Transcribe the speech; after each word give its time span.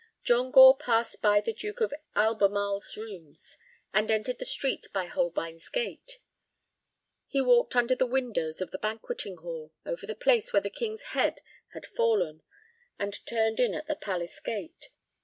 John 0.23 0.49
Gore 0.49 0.77
passed 0.77 1.21
by 1.21 1.41
the 1.41 1.53
Duke 1.53 1.79
of 1.79 1.93
Albemarle's 2.15 2.97
rooms, 2.97 3.59
and 3.93 4.09
entered 4.09 4.39
the 4.39 4.45
street 4.45 4.87
by 4.91 5.05
Holbein's 5.05 5.69
Gate. 5.69 6.17
He 7.27 7.39
walked 7.39 7.75
under 7.75 7.93
the 7.93 8.07
windows 8.07 8.61
of 8.61 8.71
the 8.71 8.79
Banqueting 8.79 9.37
Hall, 9.37 9.73
over 9.85 10.07
the 10.07 10.15
place 10.15 10.51
where 10.53 10.65
a 10.65 10.71
king's 10.71 11.03
head 11.13 11.41
had 11.75 11.85
fallen, 11.85 12.41
and 12.97 13.23
turned 13.27 13.59
in 13.59 13.75
at 13.75 13.85
the 13.85 13.95
Palace 13.95 14.39
Gate. 14.39 14.89